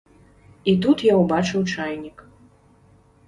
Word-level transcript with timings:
І 0.71 0.73
тут 0.85 1.03
я 1.11 1.17
ўбачыў 1.23 1.61
чайнік. 1.73 2.23